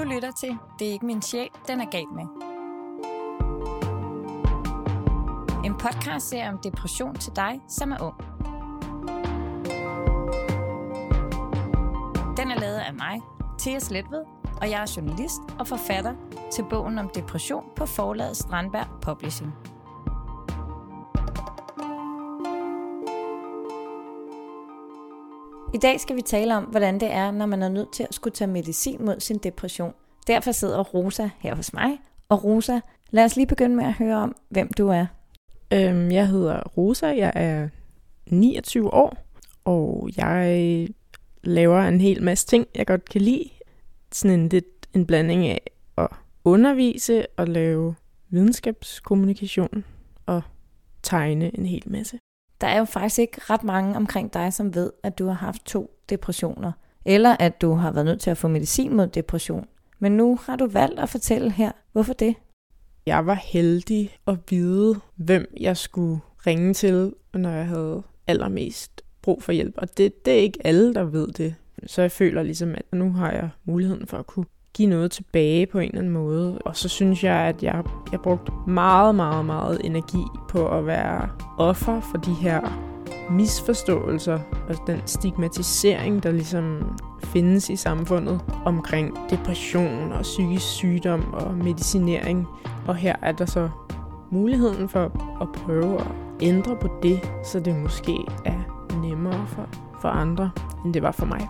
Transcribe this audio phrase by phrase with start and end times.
[0.00, 2.24] Du lytter til Det er ikke min sjæl, den er galt med.
[5.64, 8.16] En podcast serie om depression til dig, som er ung.
[12.36, 13.20] Den er lavet af mig,
[13.58, 14.24] Thea Sletved,
[14.60, 16.14] og jeg er journalist og forfatter
[16.52, 19.54] til bogen om depression på forlaget Strandberg Publishing.
[25.74, 28.14] I dag skal vi tale om, hvordan det er, når man er nødt til at
[28.14, 29.92] skulle tage medicin mod sin depression.
[30.26, 31.98] Derfor sidder Rosa her hos mig.
[32.28, 35.06] Og Rosa, lad os lige begynde med at høre om, hvem du er.
[35.72, 37.68] Øhm, jeg hedder Rosa, jeg er
[38.26, 39.16] 29 år,
[39.64, 40.88] og jeg
[41.42, 43.50] laver en hel masse ting, jeg godt kan lide.
[44.12, 45.60] Sådan en lidt en blanding af
[45.98, 46.08] at
[46.44, 47.94] undervise og lave
[48.30, 49.84] videnskabskommunikation
[50.26, 50.42] og
[51.02, 52.18] tegne en hel masse.
[52.60, 55.64] Der er jo faktisk ikke ret mange omkring dig, som ved, at du har haft
[55.64, 56.72] to depressioner,
[57.04, 59.66] eller at du har været nødt til at få medicin mod depression.
[59.98, 61.72] Men nu har du valgt at fortælle her.
[61.92, 62.34] Hvorfor det?
[63.06, 69.42] Jeg var heldig at vide, hvem jeg skulle ringe til, når jeg havde allermest brug
[69.42, 69.74] for hjælp.
[69.76, 71.54] Og det, det er ikke alle, der ved det.
[71.86, 75.66] Så jeg føler ligesom, at nu har jeg muligheden for at kunne give noget tilbage
[75.66, 76.58] på en eller anden måde.
[76.58, 81.28] Og så synes jeg, at jeg, jeg brugt meget, meget, meget energi på at være
[81.58, 82.60] offer for de her
[83.30, 91.54] misforståelser og den stigmatisering, der ligesom findes i samfundet omkring depression og psykisk sygdom og
[91.54, 92.46] medicinering.
[92.86, 93.68] Og her er der så
[94.30, 95.04] muligheden for
[95.40, 96.06] at prøve at
[96.40, 99.68] ændre på det, så det måske er nemmere for,
[100.00, 100.50] for andre,
[100.84, 101.48] end det var for mig.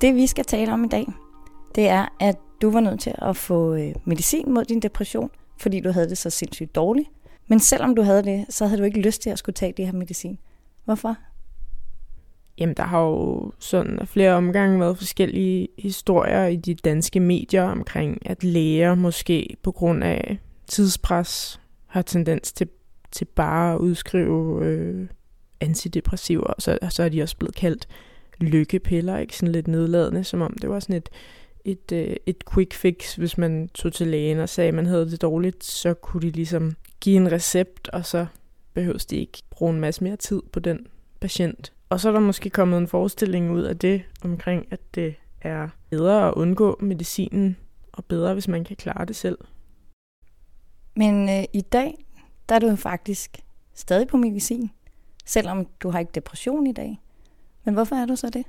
[0.00, 1.06] Det vi skal tale om i dag,
[1.74, 5.80] det er, at du var nødt til at få øh, medicin mod din depression, fordi
[5.80, 7.08] du havde det så sindssygt dårligt.
[7.48, 9.86] Men selvom du havde det, så havde du ikke lyst til at skulle tage det
[9.86, 10.38] her medicin.
[10.84, 11.16] Hvorfor?
[12.58, 18.26] Jamen, der har jo sådan flere omgange været forskellige historier i de danske medier omkring,
[18.26, 22.68] at læger måske på grund af tidspres har tendens til,
[23.12, 25.08] til bare at udskrive øh,
[25.60, 27.88] antidepressiver, og så, så er de også blevet kaldt
[28.40, 29.36] lykkepiller, ikke?
[29.36, 31.08] Sådan lidt nedladende, som om det var sådan et,
[31.64, 35.10] et, øh, et quick fix, hvis man tog til lægen og sagde, at man havde
[35.10, 38.26] det dårligt, så kunne de ligesom give en recept, og så
[38.74, 40.86] behøves de ikke bruge en masse mere tid på den
[41.20, 41.72] patient.
[41.88, 45.68] Og så er der måske kommet en forestilling ud af det omkring, at det er
[45.90, 47.56] bedre at undgå medicinen,
[47.92, 49.38] og bedre, hvis man kan klare det selv.
[50.96, 52.06] Men øh, i dag,
[52.48, 53.38] der er du faktisk
[53.74, 54.70] stadig på medicin,
[55.24, 57.00] selvom du har ikke depression i dag.
[57.64, 58.44] Men hvorfor er du så det?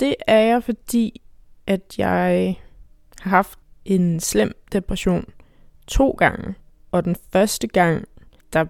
[0.00, 1.22] Det er jeg, fordi
[1.66, 2.56] at jeg
[3.20, 5.24] har haft en slem depression
[5.86, 6.54] to gange.
[6.90, 8.04] Og den første gang,
[8.52, 8.64] der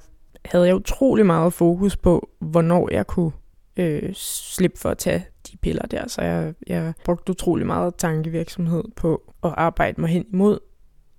[0.45, 3.33] havde jeg utrolig meget fokus på, hvornår jeg kunne
[3.77, 6.09] øh, slippe for at tage de piller der.
[6.09, 10.59] Så jeg, jeg brugte utrolig meget tankevirksomhed på at arbejde mig hen imod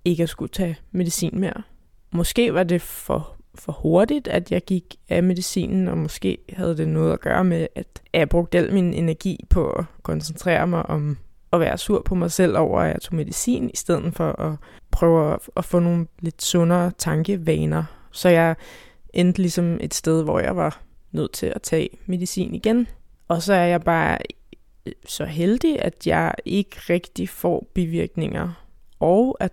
[0.04, 1.62] ikke at skulle tage medicin mere.
[2.12, 6.88] Måske var det for for hurtigt, at jeg gik af medicinen, og måske havde det
[6.88, 11.18] noget at gøre med, at jeg brugte al min energi på at koncentrere mig om
[11.52, 14.56] at være sur på mig selv over, at jeg tog medicin, i stedet for at
[14.90, 17.84] prøve at få nogle lidt sundere tankevaner.
[18.10, 18.56] Så jeg
[19.12, 20.80] endte ligesom et sted, hvor jeg var
[21.12, 22.86] nødt til at tage medicin igen.
[23.28, 24.18] Og så er jeg bare
[24.86, 28.66] øh, så heldig, at jeg ikke rigtig får bivirkninger,
[29.00, 29.52] og at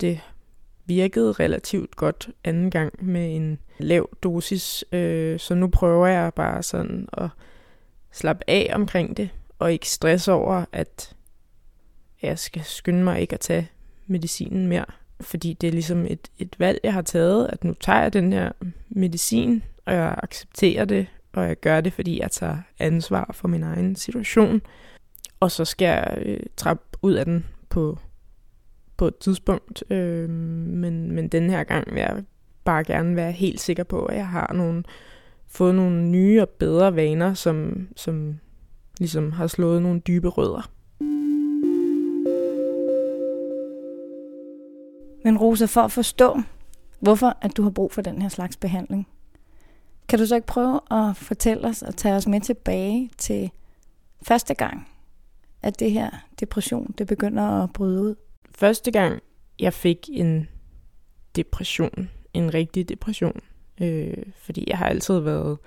[0.00, 0.20] det
[0.90, 6.62] virkede relativt godt anden gang med en lav dosis, øh, så nu prøver jeg bare
[6.62, 7.28] sådan at
[8.12, 11.16] slappe af omkring det, og ikke stress over, at
[12.22, 13.70] jeg skal skynde mig ikke at tage
[14.06, 14.84] medicinen mere.
[15.20, 18.32] Fordi det er ligesom et, et valg, jeg har taget, at nu tager jeg den
[18.32, 18.52] her
[18.88, 23.62] medicin, og jeg accepterer det, og jeg gør det, fordi jeg tager ansvar for min
[23.62, 24.62] egen situation.
[25.40, 27.98] Og så skal jeg øh, trappe ud af den på
[29.00, 29.84] på et tidspunkt.
[29.90, 32.24] Øh, men, men den her gang vil jeg
[32.64, 34.84] bare gerne være helt sikker på, at jeg har nogle,
[35.46, 38.38] fået nogle nye og bedre vaner, som, som
[38.98, 40.70] ligesom har slået nogle dybe rødder.
[45.24, 46.40] Men Rosa, for at forstå,
[47.00, 49.08] hvorfor at du har brug for den her slags behandling,
[50.08, 53.50] kan du så ikke prøve at fortælle os og tage os med tilbage til
[54.22, 54.88] første gang,
[55.62, 56.10] at det her
[56.40, 58.14] depression, det begynder at bryde ud?
[58.54, 59.22] Første gang,
[59.58, 60.48] jeg fik en
[61.36, 63.40] depression, en rigtig depression,
[63.80, 65.58] øh, fordi jeg har altid været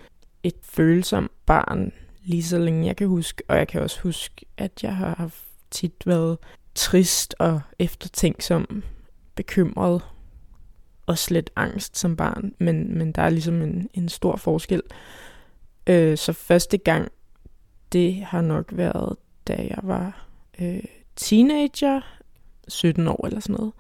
[0.44, 1.92] et følsomt barn,
[2.24, 5.32] lige så længe jeg kan huske, og jeg kan også huske, at jeg har
[5.72, 6.38] tit været
[6.76, 8.84] trist og eftertænksom,
[9.36, 10.02] bekymret
[11.06, 14.82] og slet angst som barn, men, men der er ligesom en, en stor forskel.
[15.88, 17.12] Øh, så første gang,
[17.92, 19.16] det har nok været,
[19.48, 20.28] da jeg var
[20.60, 20.84] øh,
[21.16, 22.02] teenager,
[22.68, 23.74] 17 år eller sådan noget.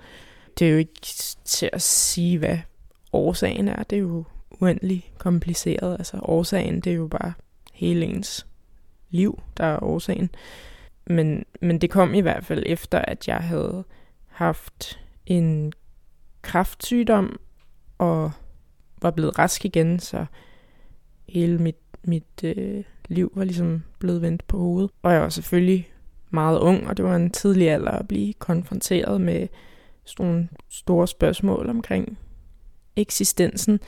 [0.59, 1.01] Det er jo ikke
[1.45, 2.57] til at sige, hvad
[3.13, 3.83] årsagen er.
[3.83, 4.23] Det er jo
[4.61, 5.93] uendelig kompliceret.
[5.93, 7.33] Altså årsagen, det er jo bare
[7.73, 8.47] hele ens
[9.09, 10.29] liv, der er årsagen.
[11.07, 13.83] Men, men det kom i hvert fald efter, at jeg havde
[14.27, 15.73] haft en
[16.41, 17.39] kraftsygdom
[17.97, 18.31] og
[19.01, 20.25] var blevet rask igen, så
[21.29, 24.91] hele mit, mit øh, liv var ligesom blevet vendt på hovedet.
[25.01, 25.92] Og jeg var selvfølgelig
[26.33, 29.47] meget ung, og det var en tidlig alder at blive konfronteret med
[30.05, 32.17] sådan nogle store spørgsmål omkring
[32.95, 33.79] eksistensen.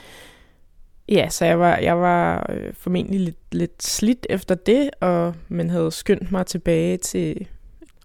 [1.09, 5.69] Ja, så jeg var, jeg var øh, formentlig lidt, lidt slidt efter det, og man
[5.69, 7.47] havde skyndt mig tilbage til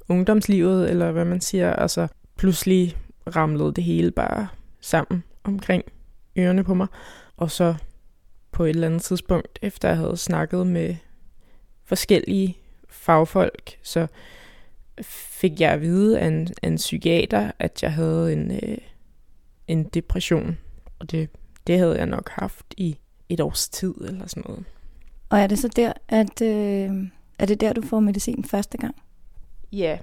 [0.09, 2.97] ungdomslivet, eller hvad man siger, og så pludselig
[3.37, 4.49] ramlede det hele bare
[4.81, 5.85] sammen omkring
[6.39, 6.87] ørerne på mig.
[7.37, 7.75] Og så
[8.53, 10.97] på et eller andet tidspunkt, efter jeg havde snakket med
[11.85, 12.60] forskellige
[12.91, 14.07] fagfolk, så
[15.03, 18.79] fik jeg at vide af en, af en psykiater, at jeg havde en, øh,
[19.69, 20.59] en depression.
[20.99, 21.31] Og det,
[21.67, 22.99] det havde jeg nok haft i
[23.29, 24.65] et års tid eller sådan noget.
[25.29, 27.09] Og er det så der, at øh,
[27.39, 28.95] er det der, du får medicin første gang?
[29.73, 29.99] Ja,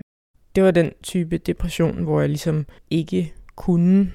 [0.56, 4.12] det var den type depression, hvor jeg ligesom ikke kunne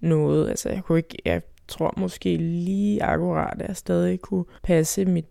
[0.00, 0.48] noget.
[0.48, 5.26] Altså jeg kunne ikke, jeg tror måske lige akkurat, at jeg stadig kunne passe mit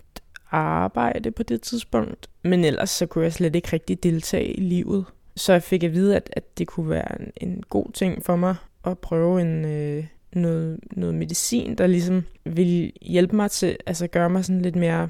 [0.51, 2.29] arbejde på det tidspunkt.
[2.43, 5.05] Men ellers så kunne jeg slet ikke rigtig deltage i livet.
[5.35, 8.35] Så jeg fik at vide, at, at det kunne være en, en god ting for
[8.35, 8.55] mig
[8.85, 14.29] at prøve en, øh, noget, noget medicin, der ligesom ville hjælpe mig til, altså gøre
[14.29, 15.09] mig sådan lidt mere, at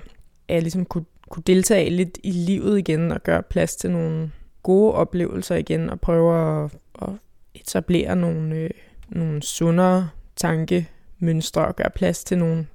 [0.49, 4.31] jeg ligesom kunne, kunne deltage lidt i livet igen og gøre plads til nogle
[4.63, 6.71] gode oplevelser igen og prøve at,
[7.01, 7.09] at
[7.55, 8.69] etablere nogle, øh,
[9.09, 12.67] nogle sundere tankemønstre og gøre plads til nogle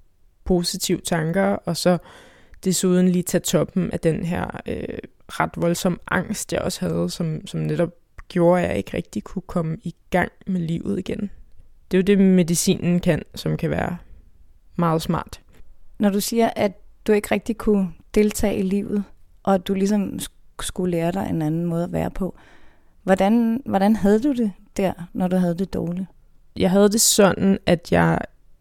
[0.44, 1.98] positive tanker, og så
[2.64, 4.98] desuden lige tage toppen af den her øh,
[5.28, 7.90] ret voldsom angst, jeg også havde, som, som netop
[8.28, 11.30] gjorde, at jeg ikke rigtig kunne komme i gang med livet igen.
[11.90, 13.96] Det er jo det, medicinen kan, som kan være
[14.76, 15.40] meget smart.
[15.98, 16.72] Når du siger, at
[17.06, 19.04] du ikke rigtig kunne deltage i livet,
[19.42, 20.18] og at du ligesom
[20.60, 22.34] skulle lære dig en anden måde at være på,
[23.02, 26.06] hvordan, hvordan havde du det der, når du havde det dårligt?
[26.56, 28.18] Jeg havde det sådan, at jeg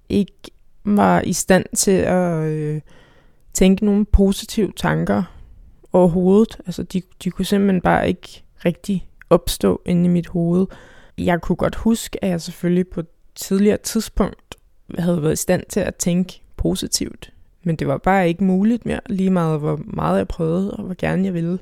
[0.09, 0.51] ikke
[0.83, 2.81] var i stand til at øh,
[3.59, 5.23] tænke nogle positive tanker
[5.94, 6.57] overhovedet.
[6.65, 10.67] Altså, de, de kunne simpelthen bare ikke rigtig opstå inde i mit hoved.
[11.17, 14.56] Jeg kunne godt huske, at jeg selvfølgelig på et tidligere tidspunkt
[15.00, 17.33] havde været i stand til at tænke positivt.
[17.63, 20.95] Men det var bare ikke muligt mere, lige meget hvor meget jeg prøvede, og hvor
[20.97, 21.59] gerne jeg ville.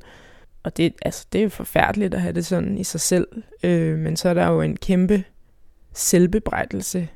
[0.63, 3.27] Og det, altså, det er jo forfærdeligt at have det sådan i sig selv.
[3.63, 5.23] Øh, men så er der jo en kæmpe
[5.94, 7.07] selvbebrejdelse.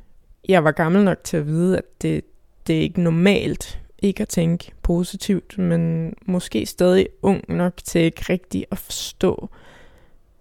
[0.50, 2.22] Jeg var gammel nok til at vide, at det,
[2.68, 8.25] det er ikke normalt ikke at tænke positivt, men måske stadig ung nok til ikke
[8.30, 9.50] rigtig at forstå,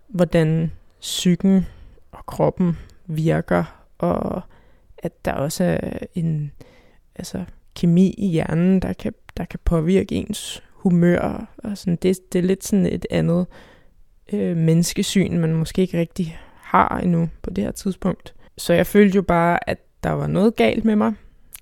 [0.08, 1.66] hvordan psyken
[2.12, 4.42] og kroppen virker, og
[4.98, 6.52] at der også er en
[7.14, 11.46] altså, kemi i hjernen, der kan, der kan påvirke ens humør.
[11.58, 11.96] Og sådan.
[11.96, 13.46] Det, det er lidt sådan et andet
[14.32, 18.34] øh, menneskesyn, man måske ikke rigtig har endnu på det her tidspunkt.
[18.58, 21.14] Så jeg følte jo bare, at der var noget galt med mig,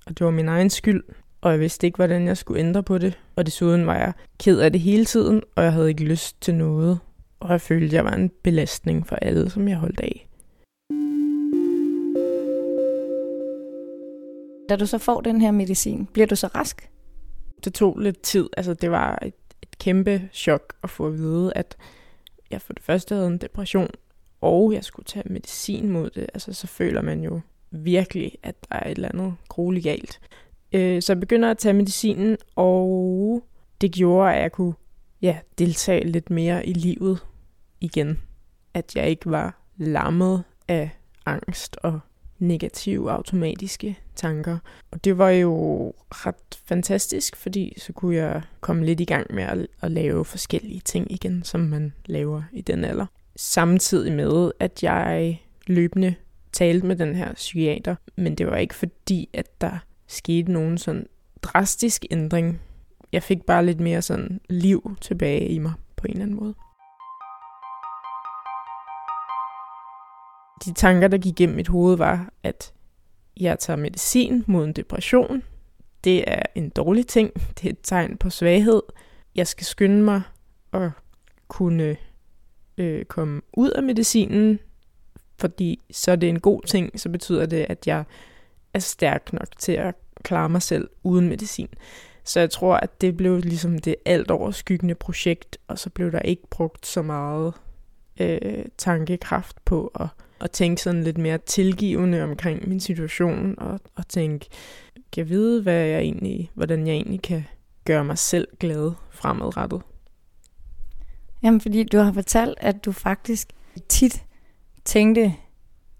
[0.05, 1.03] og det var min egen skyld,
[1.41, 3.19] og jeg vidste ikke, hvordan jeg skulle ændre på det.
[3.35, 6.55] Og desuden var jeg ked af det hele tiden, og jeg havde ikke lyst til
[6.55, 6.99] noget.
[7.39, 10.27] Og jeg følte, at jeg var en belastning for alle, som jeg holdt af.
[14.69, 16.89] Da du så får den her medicin, bliver du så rask?
[17.63, 18.49] Det tog lidt tid.
[18.57, 21.77] Altså, det var et, et kæmpe chok at få at vide, at
[22.51, 23.89] jeg for det første havde en depression,
[24.41, 26.23] og jeg skulle tage medicin mod det.
[26.33, 27.41] Altså, så føler man jo
[27.71, 30.19] virkelig, at der er et eller andet grueligt galt.
[30.73, 33.43] Øh, så jeg begynder at tage medicinen, og
[33.81, 34.73] det gjorde, at jeg kunne
[35.21, 37.19] ja, deltage lidt mere i livet
[37.81, 38.19] igen.
[38.73, 40.89] At jeg ikke var lammet af
[41.25, 41.99] angst og
[42.39, 44.57] negative automatiske tanker.
[44.91, 49.43] Og det var jo ret fantastisk, fordi så kunne jeg komme lidt i gang med
[49.43, 53.05] at, at lave forskellige ting igen, som man laver i den alder.
[53.35, 56.15] Samtidig med, at jeg løbende
[56.51, 59.77] talte med den her psykiater, men det var ikke fordi, at der
[60.09, 61.07] skete nogen sådan
[61.41, 62.61] drastisk ændring.
[63.11, 66.53] Jeg fik bare lidt mere sådan liv tilbage i mig på en eller anden måde.
[70.65, 72.73] De tanker, der gik gennem mit hoved, var, at
[73.39, 75.43] jeg tager medicin mod en depression.
[76.03, 77.33] Det er en dårlig ting.
[77.33, 78.81] Det er et tegn på svaghed.
[79.35, 80.21] Jeg skal skynde mig
[80.73, 80.89] at
[81.47, 81.97] kunne
[82.77, 84.59] øh, komme ud af medicinen,
[85.37, 86.99] fordi så er det en god ting.
[86.99, 88.03] Så betyder det, at jeg
[88.73, 91.69] er stærk nok til at klare mig selv uden medicin.
[92.23, 96.19] Så jeg tror, at det blev ligesom det alt overskyggende projekt, og så blev der
[96.19, 97.53] ikke brugt så meget
[98.19, 100.07] øh, tankekraft på at,
[100.41, 104.45] at tænke sådan lidt mere tilgivende omkring min situation, og, og tænke,
[104.95, 107.45] kan jeg vide, hvad jeg egentlig, hvordan jeg egentlig kan
[107.85, 109.81] gøre mig selv glad fremadrettet.
[111.43, 113.49] Jamen, fordi du har fortalt, at du faktisk
[113.89, 114.25] tit
[114.85, 115.33] tænkte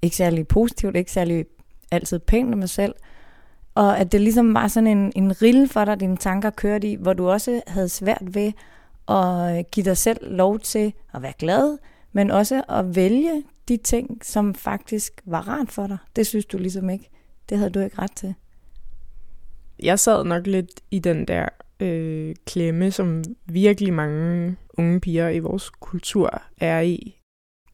[0.01, 1.45] ikke særlig positivt, ikke særlig
[1.91, 2.95] altid pænt om mig selv,
[3.75, 6.95] og at det ligesom var sådan en, en rille for dig, dine tanker kørte i,
[6.95, 8.51] hvor du også havde svært ved
[9.09, 11.77] at give dig selv lov til at være glad,
[12.11, 15.97] men også at vælge de ting, som faktisk var rart for dig.
[16.15, 17.09] Det synes du ligesom ikke.
[17.49, 18.33] Det havde du ikke ret til.
[19.83, 25.39] Jeg sad nok lidt i den der øh, klemme, som virkelig mange unge piger i
[25.39, 27.15] vores kultur er i.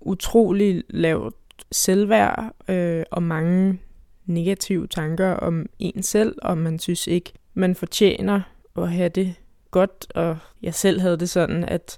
[0.01, 1.35] Utrolig lavt
[1.71, 3.79] selvværd øh, og mange
[4.25, 8.41] negative tanker om en selv, og man synes ikke, man fortjener
[8.77, 9.35] at have det
[9.71, 11.97] godt, og jeg selv havde det sådan, at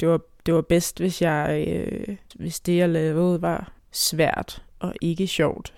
[0.00, 4.94] det var, det var bedst, hvis, jeg, øh, hvis det, jeg lavede, var svært og
[5.00, 5.74] ikke sjovt.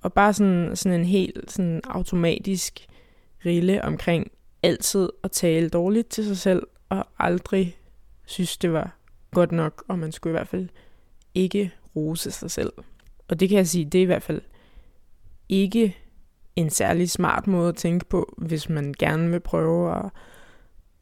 [0.00, 2.86] Og bare sådan, sådan en helt sådan automatisk
[3.46, 4.30] rille omkring
[4.62, 7.76] altid at tale dårligt til sig selv, og aldrig
[8.26, 8.96] synes, det var
[9.30, 10.68] godt nok, og man skulle i hvert fald
[11.34, 12.72] ikke rose sig selv.
[13.28, 14.42] Og det kan jeg sige, det er i hvert fald
[15.50, 15.96] ikke
[16.56, 20.10] en særlig smart måde at tænke på, hvis man gerne vil prøve at,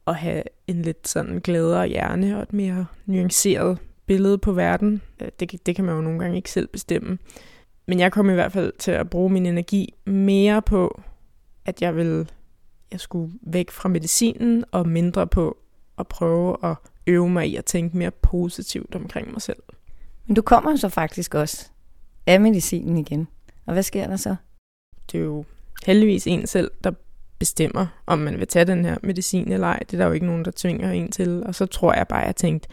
[0.06, 5.02] at have en lidt sådan gladere hjerne og et mere nuanceret billede på verden.
[5.22, 7.18] Øh, det, det kan man jo nogle gange ikke selv bestemme.
[7.86, 11.00] Men jeg kom i hvert fald til at bruge min energi mere på,
[11.64, 12.26] at jeg ville
[12.92, 15.56] jeg skulle væk fra medicinen og mindre på
[15.98, 16.76] at prøve at
[17.06, 19.62] øve mig i at tænke mere positivt omkring mig selv.
[20.26, 21.68] Men du kommer så faktisk også
[22.26, 23.28] af medicinen igen.
[23.68, 24.37] Og hvad sker der så?
[25.12, 25.44] Det er jo
[25.87, 26.90] heldigvis en selv, der
[27.38, 29.78] bestemmer, om man vil tage den her medicin eller ej.
[29.78, 31.42] Det er der jo ikke nogen, der tvinger en til.
[31.46, 32.68] Og så tror jeg bare, at jeg tænkte,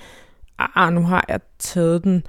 [0.59, 2.23] ah, nu har jeg taget den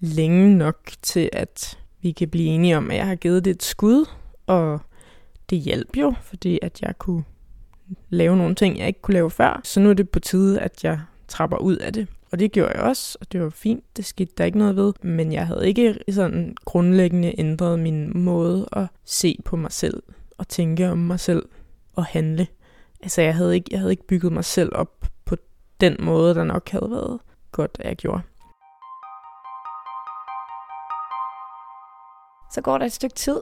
[0.00, 3.62] længe nok til, at vi kan blive enige om, at jeg har givet det et
[3.62, 4.08] skud.
[4.46, 4.80] Og
[5.50, 7.24] det hjalp jo, fordi at jeg kunne
[8.08, 9.60] lave nogle ting, jeg ikke kunne lave før.
[9.64, 12.08] Så nu er det på tide, at jeg trapper ud af det.
[12.32, 14.92] Og det gjorde jeg også, og det var fint, det skete der ikke noget ved.
[15.02, 20.02] Men jeg havde ikke sådan grundlæggende ændret min måde at se på mig selv,
[20.38, 21.48] og tænke om mig selv,
[21.92, 22.46] og handle.
[23.02, 25.36] Altså jeg havde ikke, jeg havde ikke bygget mig selv op på
[25.80, 27.20] den måde, der nok havde været
[27.52, 28.22] godt, at jeg gjorde.
[32.54, 33.40] Så går der et stykke tid,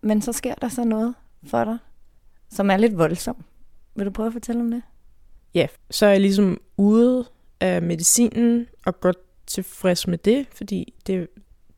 [0.00, 1.14] men så sker der så noget
[1.46, 1.78] for dig,
[2.50, 3.46] som er lidt voldsomt.
[3.94, 4.82] Vil du prøve at fortælle om det?
[5.54, 7.26] Ja, så er jeg ligesom ude
[7.62, 9.16] af medicinen og godt
[9.46, 11.28] tilfreds med det, fordi det,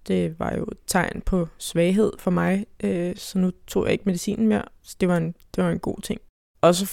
[0.09, 4.05] det var jo et tegn på svaghed for mig, øh, så nu tog jeg ikke
[4.07, 6.21] medicinen mere, så det var en, det var en god ting.
[6.61, 6.87] Og så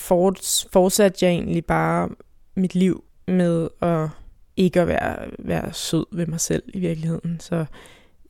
[0.72, 2.10] fortsatte jeg egentlig bare
[2.56, 4.10] mit liv med at
[4.56, 7.66] ikke at være, være sød ved mig selv i virkeligheden, så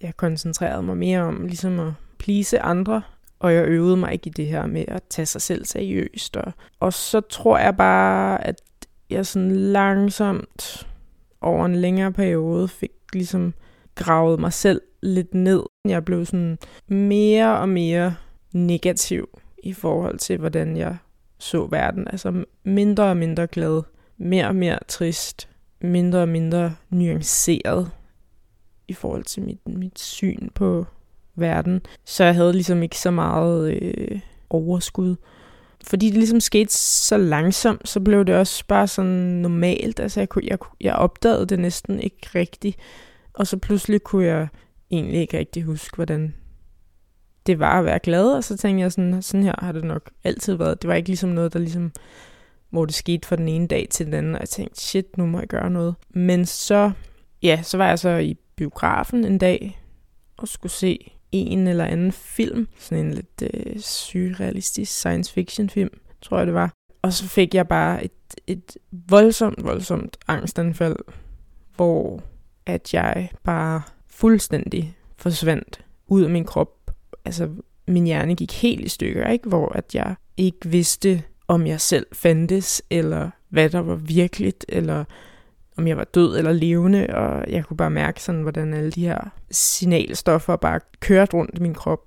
[0.02, 3.02] jeg koncentrerede mig mere om ligesom at plise andre,
[3.40, 6.38] og jeg øvede mig ikke i det her med at tage sig selv seriøst.
[6.38, 8.62] Og, og så tror jeg bare, at
[9.12, 10.88] jeg sådan langsomt
[11.42, 13.54] over en længere periode fik ligesom
[13.96, 15.64] gravet mig selv lidt ned.
[15.86, 18.16] Jeg blev sådan mere og mere
[18.54, 20.98] negativ i forhold til, hvordan jeg
[21.38, 22.08] så verden.
[22.08, 23.82] Altså mindre og mindre glad,
[24.18, 25.50] mere og mere trist,
[25.82, 27.92] mindre og mindre nuanceret
[28.88, 30.86] i forhold til mit, mit syn på
[31.36, 31.82] verden.
[32.06, 35.16] Så jeg havde ligesom ikke så meget øh, overskud.
[35.84, 40.00] Fordi det ligesom skete så langsomt, så blev det også bare sådan normalt.
[40.00, 42.78] Altså jeg, kunne, jeg, jeg opdagede det næsten ikke rigtigt.
[43.34, 44.48] Og så pludselig kunne jeg
[44.92, 46.36] egentlig ikke rigtig huske, hvordan
[47.46, 48.34] det var at være glad.
[48.34, 50.82] Og så tænkte jeg sådan, sådan her har det nok altid været.
[50.82, 51.92] Det var ikke ligesom noget, der ligesom,
[52.70, 54.36] hvor det skete fra den ene dag til den anden.
[54.36, 55.96] Og jeg tænkte, shit, nu må jeg gøre noget.
[56.10, 56.92] Men så,
[57.44, 59.82] ja, så var jeg så i biografen en dag
[60.38, 62.68] og skulle se en eller anden film.
[62.80, 65.90] Sådan en lidt øh, surrealistisk science fiction film,
[66.22, 66.74] tror jeg det var.
[67.02, 68.12] Og så fik jeg bare et,
[68.48, 70.96] et voldsomt, voldsomt angstanfald,
[71.76, 72.24] hvor
[72.66, 76.92] at jeg bare fuldstændig forsvandt ud af min krop.
[77.26, 77.50] Altså,
[77.88, 79.50] min hjerne gik helt i stykker, ikke?
[79.50, 85.06] Hvor at jeg ikke vidste, om jeg selv fandtes, eller hvad der var virkeligt, eller
[85.78, 89.02] om jeg var død eller levende, og jeg kunne bare mærke sådan, hvordan alle de
[89.02, 89.20] her
[89.52, 92.00] signalstoffer bare kørte rundt i min krop.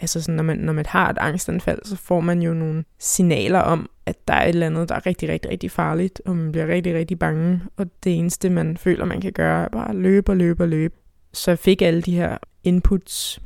[0.00, 3.58] Altså sådan, når man, når man har et angstanfald, så får man jo nogle signaler
[3.58, 6.52] om, at der er et eller andet, der er rigtig, rigtig, rigtig farligt, og man
[6.52, 10.32] bliver rigtig, rigtig bange, og det eneste, man føler, man kan gøre, er bare løbe
[10.32, 10.94] og løbe og løbe.
[11.32, 13.40] Så jeg fik alle de her inputs.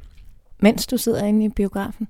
[0.60, 2.08] Mens du sidder inde i biografen?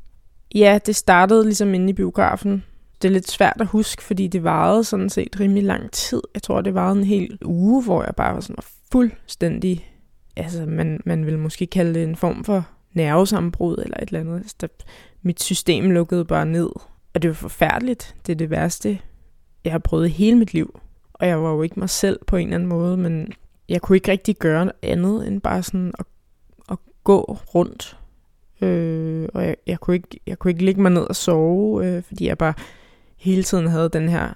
[0.54, 2.64] Ja, det startede ligesom inde i biografen
[3.02, 6.23] det er lidt svært at huske, fordi det varede sådan set rimelig lang tid.
[6.35, 9.90] Jeg tror, det varede en hel uge, hvor jeg bare var sådan fuldstændig,
[10.37, 14.37] altså man, man vil måske kalde det en form for nervesambrud eller et eller andet.
[14.37, 14.66] Altså, der,
[15.23, 16.71] mit system lukkede bare ned,
[17.14, 18.14] og det var forfærdeligt.
[18.26, 18.99] Det er det værste,
[19.64, 20.80] jeg har prøvet hele mit liv.
[21.12, 23.32] Og jeg var jo ikke mig selv på en eller anden måde, men
[23.68, 26.06] jeg kunne ikke rigtig gøre noget andet end bare sådan at,
[26.71, 27.99] at gå rundt.
[28.61, 32.02] Øh, og jeg, jeg, kunne ikke, jeg kunne ikke ligge mig ned og sove, øh,
[32.02, 32.54] fordi jeg bare
[33.23, 34.33] hele tiden havde den her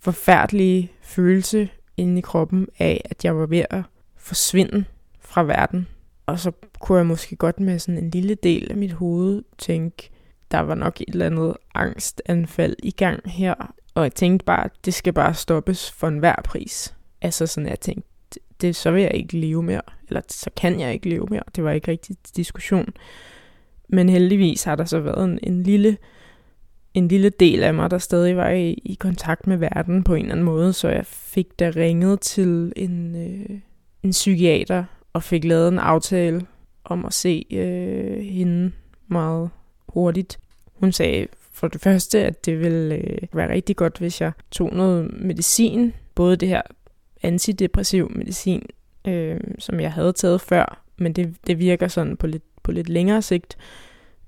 [0.00, 3.82] forfærdelige følelse inde i kroppen af, at jeg var ved at
[4.16, 4.84] forsvinde
[5.20, 5.88] fra verden.
[6.26, 10.10] Og så kunne jeg måske godt med sådan en lille del af mit hoved tænke,
[10.50, 13.54] der var nok et eller andet angstanfald i gang her.
[13.94, 16.94] Og jeg tænkte bare, at det skal bare stoppes for enhver pris.
[17.22, 18.08] Altså sådan, jeg tænkte,
[18.60, 19.82] det, så vil jeg ikke leve mere.
[20.08, 21.42] Eller så kan jeg ikke leve mere.
[21.56, 22.88] Det var ikke rigtig diskussion.
[23.88, 25.96] Men heldigvis har der så været en, en lille
[26.94, 30.20] en lille del af mig, der stadig var i, i kontakt med verden på en
[30.20, 33.58] eller anden måde, så jeg fik da ringet til en, øh,
[34.02, 36.46] en psykiater og fik lavet en aftale
[36.84, 38.72] om at se øh, hende
[39.08, 39.50] meget
[39.88, 40.38] hurtigt.
[40.74, 44.70] Hun sagde for det første, at det ville øh, være rigtig godt, hvis jeg tog
[44.72, 46.62] noget medicin, både det her
[47.22, 48.62] antidepressiv medicin,
[49.06, 52.88] øh, som jeg havde taget før, men det, det virker sådan på lidt, på lidt
[52.88, 53.56] længere sigt,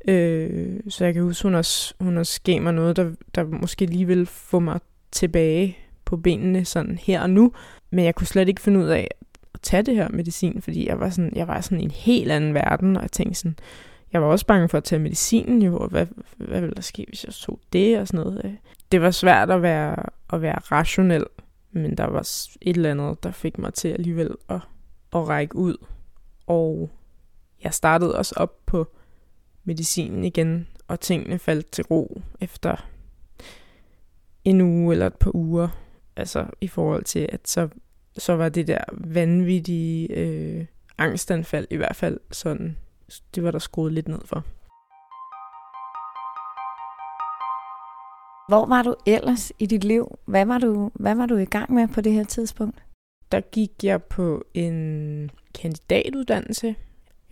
[0.09, 3.87] Øh, så jeg kan huske, hun også, hun også gav mig noget, der, der måske
[3.87, 4.81] lige ville få mig
[5.13, 7.53] tilbage på benene sådan her og nu.
[7.91, 9.09] Men jeg kunne slet ikke finde ud af
[9.55, 12.33] at tage det her medicin, fordi jeg var sådan, jeg var sådan i en helt
[12.33, 13.59] anden verden, og jeg tænkte sådan,
[14.13, 17.05] jeg var også bange for at tage medicinen jo, og hvad, hvad ville der ske,
[17.09, 18.41] hvis jeg tog det og sådan noget.
[18.45, 18.53] Øh.
[18.93, 19.97] Det var svært at være,
[20.33, 21.25] at være rationel,
[21.73, 22.21] men der var
[22.61, 24.61] et eller andet, der fik mig til alligevel at,
[25.13, 25.77] at række ud.
[26.47, 26.91] Og
[27.65, 28.66] jeg startede også op
[29.67, 32.89] medicinen igen, og tingene faldt til ro efter
[34.45, 35.69] en uge eller et par uger.
[36.17, 37.69] Altså i forhold til, at så,
[38.19, 40.67] så var det der vanvittige øh,
[40.99, 42.77] angstanfald i hvert fald sådan,
[43.35, 44.45] det var der skruet lidt ned for.
[48.49, 50.19] Hvor var du ellers i dit liv?
[50.25, 52.83] Hvad var du, hvad var du i gang med på det her tidspunkt?
[53.33, 56.75] Der gik jeg på en kandidatuddannelse.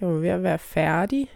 [0.00, 1.28] Jeg var ved at være færdig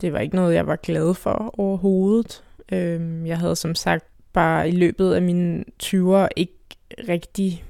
[0.00, 2.44] det var ikke noget, jeg var glad for overhovedet.
[2.72, 6.52] Øhm, jeg havde som sagt bare i løbet af mine 20'er ikke
[7.08, 7.64] rigtig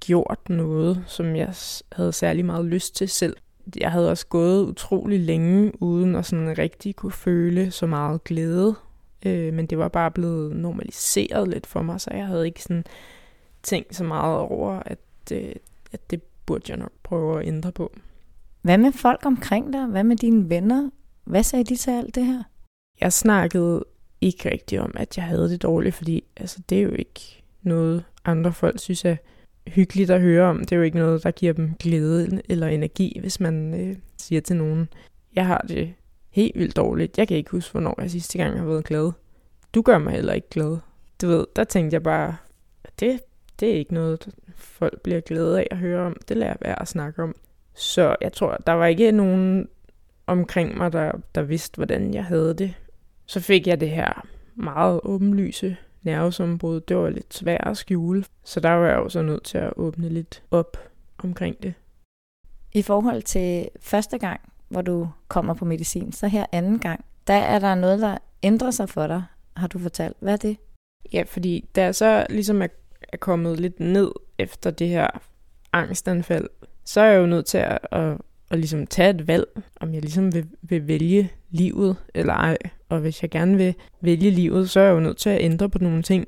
[0.00, 1.54] gjort noget, som jeg
[1.92, 3.36] havde særlig meget lyst til selv.
[3.76, 8.74] Jeg havde også gået utrolig længe, uden at sådan rigtig kunne føle så meget glæde.
[9.26, 12.84] Øh, men det var bare blevet normaliseret lidt for mig, så jeg havde ikke sådan
[13.62, 14.98] tænkt så meget over, at,
[15.32, 15.52] øh,
[15.92, 17.92] at det burde jeg nok prøve at ændre på.
[18.62, 19.86] Hvad med folk omkring dig?
[19.86, 20.90] Hvad med dine venner?
[21.30, 22.42] Hvad sagde de til alt det her?
[23.00, 23.84] Jeg snakkede
[24.20, 28.04] ikke rigtig om, at jeg havde det dårligt, fordi altså, det er jo ikke noget,
[28.24, 29.16] andre folk synes er
[29.66, 30.58] hyggeligt at høre om.
[30.58, 34.40] Det er jo ikke noget, der giver dem glæde eller energi, hvis man øh, siger
[34.40, 34.88] til nogen,
[35.34, 35.94] jeg har det
[36.30, 37.18] helt vildt dårligt.
[37.18, 39.12] Jeg kan ikke huske, hvornår jeg sidste gang har været glad.
[39.74, 40.78] Du gør mig heller ikke glad.
[41.20, 42.36] Du ved, der tænkte jeg bare,
[43.00, 43.20] det,
[43.60, 46.16] det er ikke noget, folk bliver glade af at høre om.
[46.28, 47.34] Det lader jeg være at snakke om.
[47.74, 49.68] Så jeg tror, der var ikke nogen
[50.30, 52.74] omkring mig, der, der vidste, hvordan jeg havde det.
[53.26, 56.80] Så fik jeg det her meget åbenlyse nervesambrud.
[56.80, 60.08] Det var lidt svært at skjule, så der var jeg også nødt til at åbne
[60.08, 60.76] lidt op
[61.18, 61.74] omkring det.
[62.72, 67.34] I forhold til første gang, hvor du kommer på medicin, så her anden gang, der
[67.34, 69.22] er der noget, der ændrer sig for dig,
[69.56, 70.16] har du fortalt.
[70.20, 70.56] Hvad er det?
[71.12, 72.68] Ja, fordi da jeg så ligesom er,
[73.12, 75.08] er kommet lidt ned efter det her
[75.72, 76.48] angstanfald,
[76.84, 78.16] så er jeg jo nødt til at, at,
[78.50, 79.46] at ligesom tage et valg,
[79.80, 82.58] om jeg ligesom vil, vil vælge livet eller ej.
[82.88, 85.68] Og hvis jeg gerne vil vælge livet, så er jeg jo nødt til at ændre
[85.68, 86.26] på nogle ting.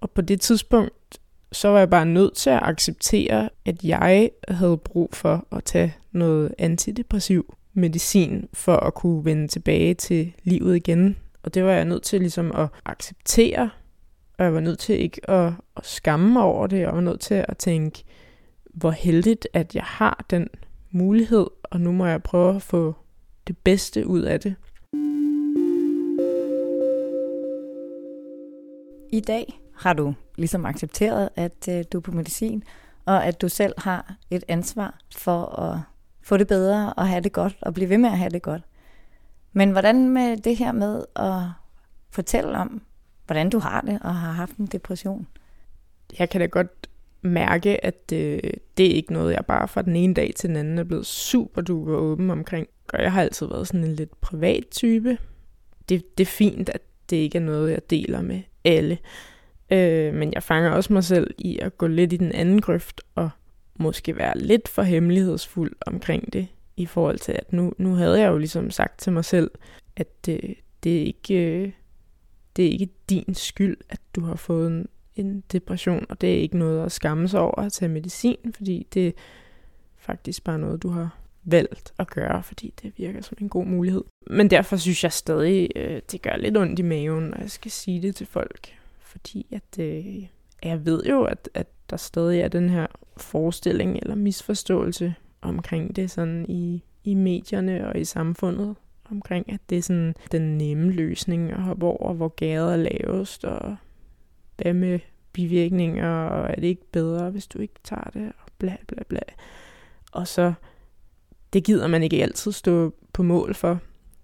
[0.00, 1.18] Og på det tidspunkt,
[1.52, 5.94] så var jeg bare nødt til at acceptere, at jeg havde brug for at tage
[6.12, 11.16] noget antidepressiv medicin for at kunne vende tilbage til livet igen.
[11.42, 13.70] Og det var jeg nødt til ligesom at acceptere,
[14.38, 17.00] og jeg var nødt til ikke at, at skamme mig over det, og jeg var
[17.00, 18.04] nødt til at tænke,
[18.74, 20.48] hvor heldigt, at jeg har den
[20.94, 22.94] mulighed, og nu må jeg prøve at få
[23.46, 24.54] det bedste ud af det.
[29.12, 32.64] I dag har du ligesom accepteret, at øh, du er på medicin,
[33.04, 35.80] og at du selv har et ansvar for at
[36.22, 38.62] få det bedre og have det godt, og blive ved med at have det godt.
[39.52, 41.42] Men hvordan med det her med at
[42.10, 42.82] fortælle om,
[43.26, 45.26] hvordan du har det og har haft en depression?
[46.18, 46.88] Jeg kan da godt
[47.24, 48.40] mærke, at øh,
[48.76, 51.06] det er ikke noget, jeg bare fra den ene dag til den anden er blevet
[51.06, 52.68] super duper åben omkring.
[52.92, 55.18] Og jeg har altid været sådan en lidt privat type.
[55.88, 58.98] Det, det er fint, at det ikke er noget, jeg deler med alle.
[59.70, 63.00] Øh, men jeg fanger også mig selv i at gå lidt i den anden grøft
[63.14, 63.30] og
[63.78, 68.28] måske være lidt for hemmelighedsfuld omkring det, i forhold til, at nu, nu havde jeg
[68.28, 69.50] jo ligesom sagt til mig selv,
[69.96, 71.72] at det, det, er ikke, øh,
[72.56, 76.40] det er ikke din skyld, at du har fået en, en depression, og det er
[76.40, 79.12] ikke noget at skamme sig over at tage medicin, fordi det er
[79.96, 84.04] faktisk bare noget, du har valgt at gøre, fordi det virker som en god mulighed.
[84.26, 87.70] Men derfor synes jeg stadig, øh, det gør lidt ondt i maven, når jeg skal
[87.70, 88.68] sige det til folk.
[88.98, 90.26] Fordi at, øh,
[90.62, 96.10] jeg ved jo, at, at der stadig er den her forestilling eller misforståelse omkring det
[96.10, 98.76] sådan i, i medierne og i samfundet.
[99.10, 103.44] Omkring, at det er sådan den nemme løsning at hoppe over, hvor gader er lavest,
[103.44, 103.76] og
[104.56, 104.98] hvad med
[105.32, 109.20] bivirkninger, og er det ikke bedre, hvis du ikke tager det, og bla bla bla.
[110.12, 110.52] Og så,
[111.52, 113.80] det gider man ikke altid stå på mål for,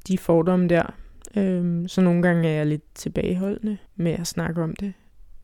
[0.08, 0.94] de fordomme der.
[1.36, 4.92] Øhm, så nogle gange er jeg lidt tilbageholdende med at snakke om det.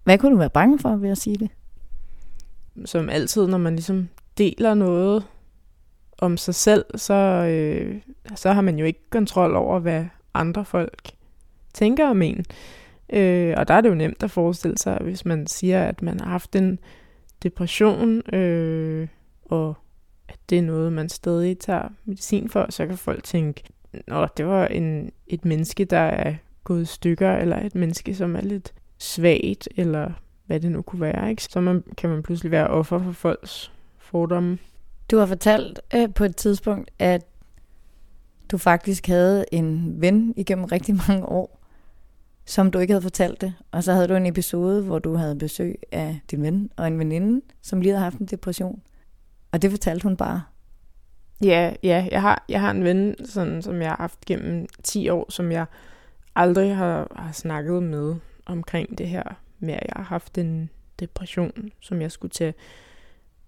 [0.05, 1.51] Hvad kunne du være bange for ved at sige det?
[2.85, 5.25] Som altid, når man ligesom deler noget
[6.19, 8.01] om sig selv, så, øh,
[8.35, 11.11] så har man jo ikke kontrol over, hvad andre folk
[11.75, 12.45] tænker om en.
[13.13, 16.21] Øh, og der er det jo nemt at forestille sig, hvis man siger, at man
[16.21, 16.79] har haft en
[17.43, 19.09] depression, øh,
[19.45, 19.75] og
[20.29, 24.47] at det er noget, man stadig tager medicin for, så kan folk tænke, at det
[24.47, 28.75] var en, et menneske, der er gået i stykker, eller et menneske, som er lidt
[28.99, 30.13] svagt, eller
[30.47, 31.31] hvad det nu kunne være.
[31.31, 31.43] Ikke?
[31.43, 34.59] Så man, kan man pludselig være offer for folks fordomme.
[35.11, 37.27] Du har fortalt øh, på et tidspunkt, at
[38.51, 41.61] du faktisk havde en ven igennem rigtig mange år,
[42.47, 43.55] som du ikke havde fortalt det.
[43.71, 46.99] Og så havde du en episode, hvor du havde besøg af din ven og en
[46.99, 48.83] veninde, som lige havde haft en depression.
[49.53, 50.43] Og det fortalte hun bare.
[51.43, 55.09] Ja, ja jeg, har, jeg har en ven, sådan, som jeg har haft gennem 10
[55.09, 55.67] år, som jeg
[56.35, 58.15] aldrig har, har snakket med
[58.47, 59.23] omkring det her
[59.59, 62.55] med, at jeg har haft en depression, som jeg skulle tage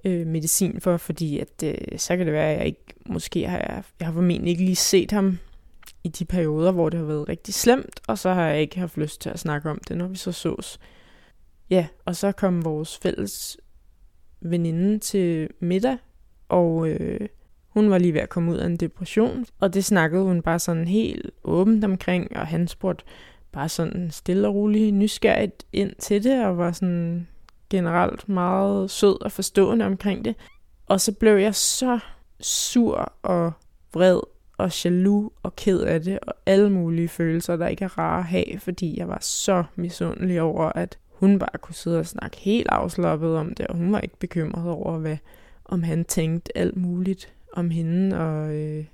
[0.04, 3.58] øh, medicin for, fordi at, øh, så kan det være, at jeg ikke, måske har
[3.58, 5.38] jeg, jeg har formentlig ikke lige set ham
[6.04, 8.96] i de perioder, hvor det har været rigtig slemt, og så har jeg ikke haft
[8.96, 10.78] lyst til at snakke om det, når vi så sås.
[11.70, 13.58] Ja, og så kom vores fælles
[14.40, 15.96] veninde til middag,
[16.48, 17.28] og øh,
[17.68, 20.58] hun var lige ved at komme ud af en depression, og det snakkede hun bare
[20.58, 23.04] sådan helt åbent omkring, og han spurgte
[23.52, 27.28] bare sådan stille og roligt nysgerrigt ind til det, og var sådan
[27.70, 30.34] generelt meget sød og forstående omkring det.
[30.86, 31.98] Og så blev jeg så
[32.40, 33.52] sur og
[33.92, 34.20] vred
[34.58, 38.24] og jaloux og ked af det, og alle mulige følelser, der ikke er rare at
[38.24, 42.68] have, fordi jeg var så misundelig over, at hun bare kunne sidde og snakke helt
[42.68, 45.16] afslappet om det, og hun var ikke bekymret over, hvad,
[45.64, 48.84] om han tænkte alt muligt om hende, og øh,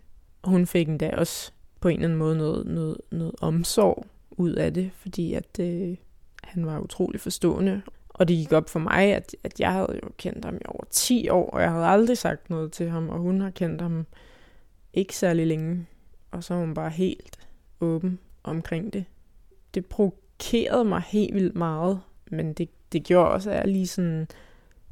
[0.44, 4.74] hun fik endda også på en eller anden måde noget, noget, noget omsorg ud af
[4.74, 5.96] det, fordi at øh,
[6.42, 7.83] han var utrolig forstående.
[8.09, 10.85] Og det gik op for mig, at, at jeg havde jo kendt ham i over
[10.90, 14.07] 10 år, og jeg havde aldrig sagt noget til ham, og hun har kendt ham
[14.95, 15.87] ikke særlig længe.
[16.31, 17.39] Og så var hun bare helt
[17.81, 19.05] åben omkring det.
[19.75, 24.29] Det provokerede mig helt vildt meget, men det, det gjorde også, at jeg lige sådan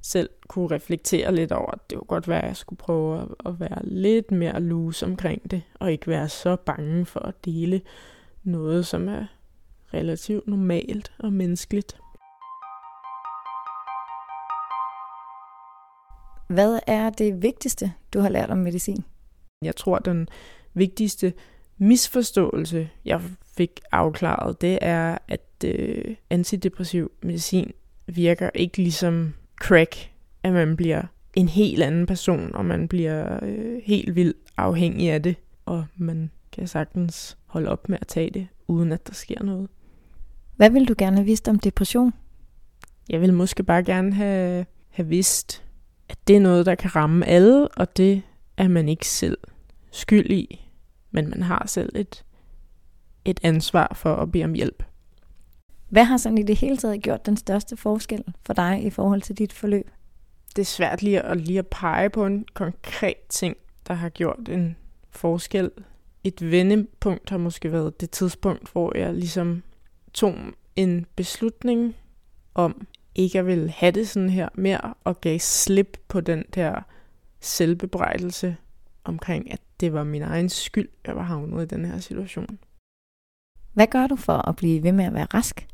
[0.03, 3.29] selv kunne reflektere lidt over, at det var godt være, at jeg skulle prøve at,
[3.47, 7.81] at være lidt mere loose omkring det, og ikke være så bange for at dele
[8.45, 9.27] noget, som er
[9.95, 11.97] relativt normalt og menneskeligt.
[16.49, 19.05] Hvad er det vigtigste, du har lært om medicin?
[19.62, 20.29] Jeg tror, den
[20.75, 21.33] vigtigste
[21.79, 23.20] misforståelse, jeg
[23.57, 27.72] fik afklaret, det er, at øh, antidepressiv medicin
[28.07, 30.11] virker ikke ligesom crack,
[30.42, 31.03] at man bliver
[31.35, 36.31] en helt anden person, og man bliver øh, helt vildt afhængig af det, og man
[36.53, 39.68] kan sagtens holde op med at tage det, uden at der sker noget.
[40.57, 42.12] Hvad vil du gerne have vidst om depression?
[43.09, 45.64] Jeg vil måske bare gerne have, have vidst,
[46.09, 48.22] at det er noget, der kan ramme alle, og det
[48.57, 49.38] er man ikke selv
[49.92, 50.68] skyld i,
[51.11, 52.24] men man har selv et,
[53.24, 54.83] et ansvar for at bede om hjælp.
[55.88, 59.22] Hvad har sådan i det hele taget gjort den største forskel for dig i forhold
[59.22, 59.90] til dit forløb?
[60.57, 63.57] Det er svært lige at, lige at pege på en konkret ting,
[63.88, 64.76] der har gjort en
[65.11, 65.70] forskel.
[66.24, 69.62] Et vendepunkt har måske været det tidspunkt, hvor jeg ligesom
[70.12, 70.35] tog
[70.76, 71.96] en beslutning
[72.55, 76.83] om ikke at ville have det sådan her mere, og gav slip på den der
[77.40, 78.57] selvbebrejdelse
[79.05, 82.59] omkring, at det var min egen skyld, jeg var havnet i den her situation.
[83.73, 85.67] Hvad gør du for at blive ved med at være rask?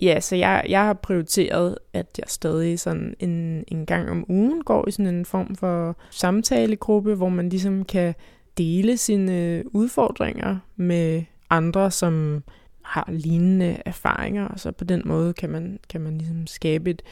[0.00, 4.64] Ja, så jeg, jeg har prioriteret, at jeg stadig sådan en, en gang om ugen
[4.64, 8.14] går i sådan en form for samtalegruppe, hvor man ligesom kan
[8.58, 12.44] dele sine udfordringer med andre, som
[12.82, 17.02] har lignende erfaringer, og så på den måde kan man, kan man ligesom skabe et,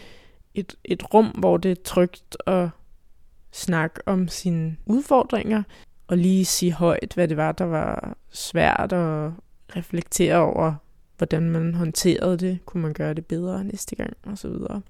[0.54, 2.68] et, et rum, hvor det er trygt at
[3.52, 5.62] snakke om sine udfordringer,
[6.06, 9.32] og lige sige højt, hvad det var, der var svært og
[9.76, 10.74] reflektere over,
[11.18, 14.82] hvordan man håndterede det, kunne man gøre det bedre næste gang, og så videre.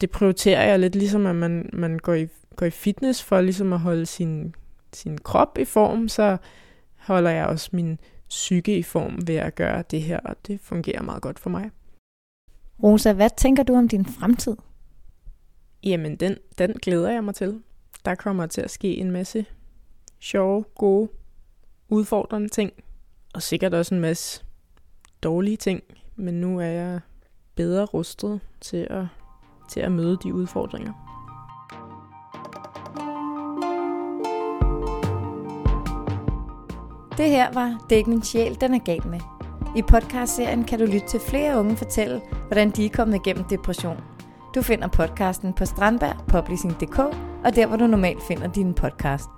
[0.00, 3.72] Det prioriterer jeg lidt ligesom, at man, man går, i, går i fitness for ligesom
[3.72, 4.54] at holde sin,
[4.92, 6.36] sin krop i form, så
[6.98, 11.02] holder jeg også min psyke i form ved at gøre det her, og det fungerer
[11.02, 11.70] meget godt for mig.
[12.82, 14.56] Rosa, hvad tænker du om din fremtid?
[15.84, 17.62] Jamen, den, den glæder jeg mig til.
[18.04, 19.46] Der kommer til at ske en masse
[20.20, 21.08] sjove, gode,
[21.88, 22.72] udfordrende ting,
[23.34, 24.44] og sikkert også en masse
[25.22, 25.82] dårlige ting,
[26.16, 27.00] men nu er jeg
[27.54, 29.04] bedre rustet til at,
[29.70, 30.92] til at møde de udfordringer.
[37.16, 39.20] Det her var Dæk min sjæl, den er gal med.
[39.76, 44.11] I podcastserien kan du lytte til flere unge fortælle, hvordan de er kommet igennem depression.
[44.54, 46.98] Du finder podcasten på strandbergpublishing.dk
[47.44, 49.28] og der, hvor du normalt finder din podcast.